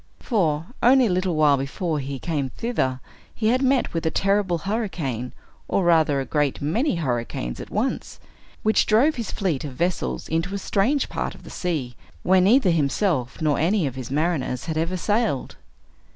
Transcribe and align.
For, 0.19 0.65
only 0.81 1.05
a 1.05 1.11
little 1.11 1.35
while 1.35 1.57
before 1.57 1.99
he 1.99 2.17
came 2.17 2.49
thither, 2.49 2.99
he 3.35 3.49
had 3.49 3.61
met 3.61 3.93
with 3.93 4.03
a 4.03 4.09
terrible 4.09 4.57
hurricane, 4.57 5.31
or 5.67 5.83
rather 5.83 6.19
a 6.19 6.25
great 6.25 6.59
many 6.59 6.95
hurricanes 6.95 7.59
at 7.59 7.69
once, 7.69 8.19
which 8.63 8.87
drove 8.87 9.13
his 9.13 9.29
fleet 9.31 9.63
of 9.63 9.73
vessels 9.73 10.27
into 10.27 10.55
a 10.55 10.57
strange 10.57 11.07
part 11.07 11.35
of 11.35 11.43
the 11.43 11.51
sea, 11.51 11.95
where 12.23 12.41
neither 12.41 12.71
himself 12.71 13.43
nor 13.43 13.59
any 13.59 13.85
of 13.85 13.93
his 13.93 14.09
mariners 14.09 14.65
had 14.65 14.75
ever 14.75 14.97
sailed. 14.97 15.55